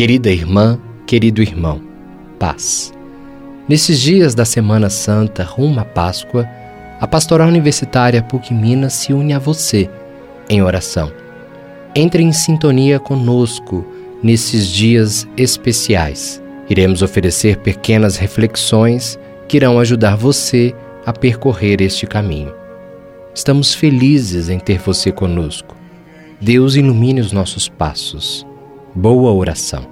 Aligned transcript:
Querida 0.00 0.30
irmã, 0.30 0.80
querido 1.06 1.42
irmão, 1.42 1.78
paz. 2.38 2.90
Nesses 3.68 4.00
dias 4.00 4.34
da 4.34 4.46
Semana 4.46 4.88
Santa 4.88 5.44
rumo 5.44 5.78
à 5.78 5.84
Páscoa, 5.84 6.48
a 6.98 7.06
Pastoral 7.06 7.48
Universitária 7.48 8.22
PUC 8.22 8.54
Minas 8.54 8.94
se 8.94 9.12
une 9.12 9.34
a 9.34 9.38
você 9.38 9.90
em 10.48 10.62
oração. 10.62 11.12
Entre 11.94 12.22
em 12.22 12.32
sintonia 12.32 12.98
conosco 12.98 13.84
nesses 14.22 14.68
dias 14.68 15.28
especiais. 15.36 16.42
Iremos 16.70 17.02
oferecer 17.02 17.58
pequenas 17.58 18.16
reflexões 18.16 19.18
que 19.46 19.58
irão 19.58 19.78
ajudar 19.78 20.16
você 20.16 20.74
a 21.04 21.12
percorrer 21.12 21.82
este 21.82 22.06
caminho. 22.06 22.54
Estamos 23.34 23.74
felizes 23.74 24.48
em 24.48 24.58
ter 24.58 24.78
você 24.78 25.12
conosco. 25.12 25.76
Deus 26.40 26.74
ilumine 26.74 27.20
os 27.20 27.32
nossos 27.32 27.68
passos. 27.68 28.48
Boa 28.94 29.30
oração. 29.30 29.86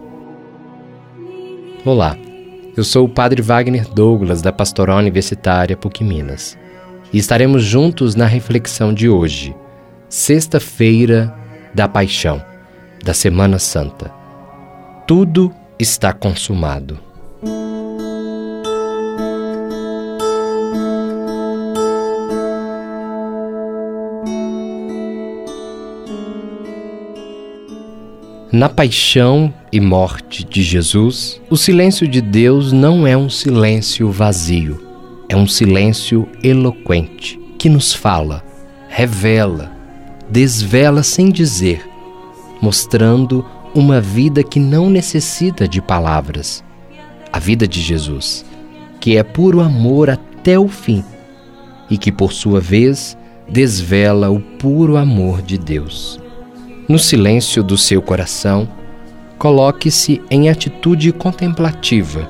Olá, 1.84 2.16
eu 2.76 2.82
sou 2.82 3.06
o 3.06 3.08
Padre 3.08 3.40
Wagner 3.40 3.88
Douglas, 3.88 4.42
da 4.42 4.52
Pastoral 4.52 4.98
Universitária 4.98 5.76
PUC 5.76 6.02
Minas, 6.02 6.58
e 7.12 7.18
estaremos 7.18 7.62
juntos 7.62 8.16
na 8.16 8.26
reflexão 8.26 8.92
de 8.92 9.08
hoje, 9.08 9.54
sexta-feira 10.08 11.32
da 11.72 11.86
Paixão, 11.86 12.44
da 13.04 13.14
Semana 13.14 13.60
Santa. 13.60 14.10
Tudo 15.06 15.54
está 15.78 16.12
consumado. 16.12 16.98
Na 28.50 28.66
paixão 28.66 29.52
e 29.70 29.78
morte 29.78 30.42
de 30.42 30.62
Jesus, 30.62 31.38
o 31.50 31.56
silêncio 31.56 32.08
de 32.08 32.22
Deus 32.22 32.72
não 32.72 33.06
é 33.06 33.14
um 33.14 33.28
silêncio 33.28 34.10
vazio, 34.10 34.82
é 35.28 35.36
um 35.36 35.46
silêncio 35.46 36.26
eloquente 36.42 37.38
que 37.58 37.68
nos 37.68 37.92
fala, 37.92 38.42
revela, 38.88 39.70
desvela 40.30 41.02
sem 41.02 41.28
dizer, 41.28 41.86
mostrando 42.58 43.44
uma 43.74 44.00
vida 44.00 44.42
que 44.42 44.58
não 44.58 44.88
necessita 44.88 45.68
de 45.68 45.82
palavras, 45.82 46.64
a 47.30 47.38
vida 47.38 47.68
de 47.68 47.82
Jesus, 47.82 48.46
que 48.98 49.18
é 49.18 49.22
puro 49.22 49.60
amor 49.60 50.08
até 50.08 50.58
o 50.58 50.68
fim 50.68 51.04
e 51.90 51.98
que, 51.98 52.10
por 52.10 52.32
sua 52.32 52.60
vez, 52.60 53.14
desvela 53.46 54.30
o 54.30 54.40
puro 54.40 54.96
amor 54.96 55.42
de 55.42 55.58
Deus. 55.58 56.18
No 56.88 56.98
silêncio 56.98 57.62
do 57.62 57.76
seu 57.76 58.00
coração, 58.00 58.66
coloque-se 59.38 60.22
em 60.30 60.48
atitude 60.48 61.12
contemplativa 61.12 62.26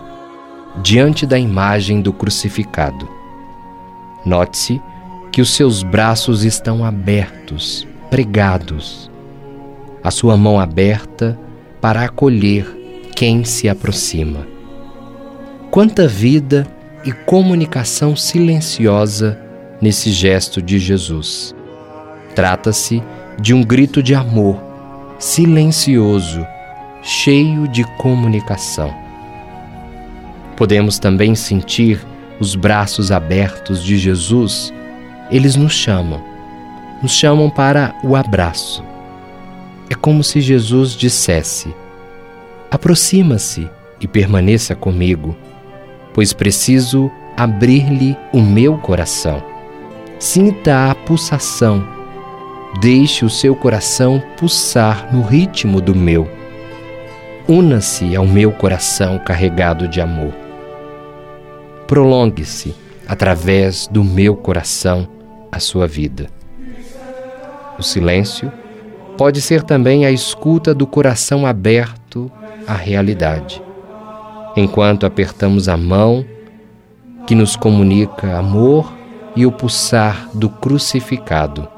diante 0.82 1.24
da 1.24 1.38
imagem 1.38 2.00
do 2.00 2.12
crucificado. 2.12 3.08
Note-se 4.26 4.82
que 5.30 5.40
os 5.40 5.54
seus 5.54 5.84
braços 5.84 6.42
estão 6.42 6.84
abertos, 6.84 7.86
pregados, 8.10 9.08
a 10.02 10.10
sua 10.10 10.36
mão 10.36 10.58
aberta 10.58 11.38
para 11.80 12.02
acolher 12.02 12.66
quem 13.14 13.44
se 13.44 13.68
aproxima. 13.68 14.44
Quanta 15.70 16.08
vida 16.08 16.66
e 17.04 17.12
comunicação 17.12 18.16
silenciosa 18.16 19.38
nesse 19.80 20.10
gesto 20.10 20.60
de 20.60 20.80
Jesus. 20.80 21.54
Trata-se 22.34 23.00
de 23.00 23.17
um 23.54 23.62
grito 23.62 24.02
de 24.02 24.14
amor, 24.14 24.60
silencioso, 25.18 26.44
cheio 27.02 27.68
de 27.68 27.84
comunicação. 27.96 28.92
Podemos 30.56 30.98
também 30.98 31.34
sentir 31.36 32.04
os 32.40 32.54
braços 32.56 33.12
abertos 33.12 33.82
de 33.82 33.96
Jesus, 33.96 34.72
eles 35.30 35.54
nos 35.54 35.72
chamam, 35.72 36.20
nos 37.00 37.12
chamam 37.12 37.48
para 37.48 37.94
o 38.02 38.16
abraço. 38.16 38.82
É 39.88 39.94
como 39.94 40.24
se 40.24 40.40
Jesus 40.40 40.92
dissesse: 40.92 41.72
aproxima-se 42.70 43.68
e 44.00 44.08
permaneça 44.08 44.74
comigo, 44.74 45.36
pois 46.12 46.32
preciso 46.32 47.10
abrir-lhe 47.36 48.16
o 48.32 48.40
meu 48.40 48.78
coração. 48.78 49.40
Sinta 50.18 50.90
a 50.90 50.94
pulsação 50.94 51.97
Deixe 52.76 53.24
o 53.24 53.30
seu 53.30 53.56
coração 53.56 54.22
pulsar 54.36 55.12
no 55.12 55.22
ritmo 55.22 55.80
do 55.80 55.96
meu. 55.96 56.28
Una-se 57.48 58.14
ao 58.14 58.26
meu 58.26 58.52
coração 58.52 59.18
carregado 59.18 59.88
de 59.88 60.02
amor. 60.02 60.32
Prolongue-se 61.86 62.74
através 63.08 63.88
do 63.88 64.04
meu 64.04 64.36
coração 64.36 65.08
a 65.50 65.58
sua 65.58 65.88
vida. 65.88 66.28
O 67.78 67.82
silêncio 67.82 68.52
pode 69.16 69.40
ser 69.40 69.62
também 69.62 70.04
a 70.04 70.10
escuta 70.10 70.74
do 70.74 70.86
coração 70.86 71.46
aberto 71.46 72.30
à 72.66 72.74
realidade. 72.74 73.62
Enquanto 74.54 75.06
apertamos 75.06 75.70
a 75.70 75.76
mão 75.76 76.24
que 77.26 77.34
nos 77.34 77.56
comunica 77.56 78.36
amor 78.36 78.92
e 79.34 79.46
o 79.46 79.50
pulsar 79.50 80.28
do 80.34 80.50
crucificado 80.50 81.77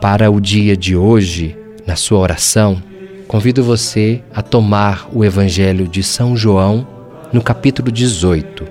para 0.00 0.30
o 0.30 0.40
dia 0.40 0.74
de 0.74 0.96
hoje, 0.96 1.54
na 1.86 1.94
sua 1.94 2.18
oração, 2.20 2.82
convido 3.28 3.62
você 3.62 4.22
a 4.34 4.40
tomar 4.40 5.08
o 5.12 5.22
Evangelho 5.22 5.86
de 5.86 6.02
São 6.02 6.34
João, 6.34 6.88
no 7.30 7.42
capítulo 7.42 7.92
18, 7.92 8.66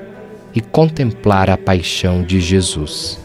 e 0.55 0.59
contemplar 0.59 1.49
a 1.49 1.55
paixão 1.55 2.23
de 2.23 2.41
Jesus. 2.41 3.19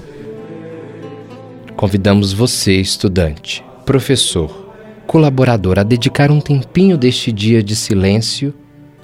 Convidamos 1.74 2.32
você, 2.32 2.74
estudante, 2.78 3.64
professor, 3.86 4.74
colaborador, 5.06 5.78
a 5.78 5.82
dedicar 5.82 6.30
um 6.30 6.40
tempinho 6.40 6.98
deste 6.98 7.32
dia 7.32 7.62
de 7.62 7.74
silêncio 7.74 8.54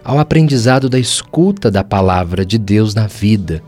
ao 0.05 0.19
aprendizado 0.19 0.91
da 0.91 0.99
escuta 0.99 1.71
da 1.71 1.83
palavra 1.83 2.44
de 2.44 2.59
Deus 2.59 2.94
na 2.94 3.06
vida, 3.06 3.62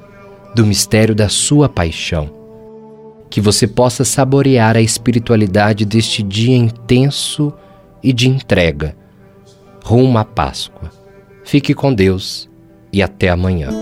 do 0.54 0.66
mistério 0.66 1.14
da 1.14 1.30
sua 1.30 1.70
paixão 1.70 2.41
que 3.32 3.40
você 3.40 3.66
possa 3.66 4.04
saborear 4.04 4.76
a 4.76 4.82
espiritualidade 4.82 5.86
deste 5.86 6.22
dia 6.22 6.54
intenso 6.54 7.50
e 8.02 8.12
de 8.12 8.28
entrega, 8.28 8.94
rumo 9.82 10.18
à 10.18 10.24
Páscoa. 10.24 10.90
Fique 11.42 11.72
com 11.72 11.94
Deus 11.94 12.46
e 12.92 13.02
até 13.02 13.30
amanhã. 13.30 13.81